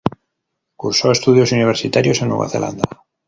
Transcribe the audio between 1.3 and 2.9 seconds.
universitarios en Nueva Zelanda.